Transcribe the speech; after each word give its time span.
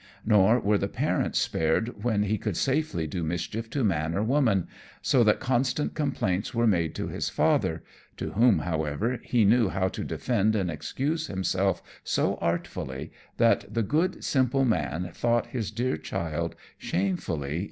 Nor 0.25 0.59
were 0.59 0.79
the 0.79 0.87
parents 0.87 1.37
spared 1.37 2.03
when 2.03 2.23
he 2.23 2.39
could 2.39 2.57
safely 2.57 3.05
do 3.05 3.23
mischief 3.23 3.69
to 3.69 3.83
man 3.83 4.15
or 4.15 4.23
woman, 4.23 4.67
so 4.99 5.23
that 5.23 5.39
constant 5.39 5.93
complaints 5.93 6.55
were 6.55 6.65
made 6.65 6.95
to 6.95 7.07
his 7.07 7.29
father, 7.29 7.83
to 8.17 8.31
whom, 8.31 8.57
however, 8.57 9.19
he 9.21 9.45
knew 9.45 9.69
how 9.69 9.89
to 9.89 10.03
defend 10.03 10.55
and 10.55 10.71
excuse 10.71 11.27
himself 11.27 11.83
so 12.03 12.37
artfully 12.41 13.11
that 13.37 13.71
the 13.71 13.83
good 13.83 14.23
simple 14.23 14.65
man 14.65 15.11
thought 15.13 15.45
his 15.53 15.69
dear 15.69 15.97
child 15.97 16.55
shamefully 16.79 17.49
ill 17.49 17.53
used. 17.53 17.59